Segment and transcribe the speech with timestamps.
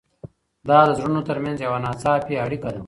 [0.69, 2.79] دا د زړونو تر منځ یوه ناڅاپي اړیکه وه.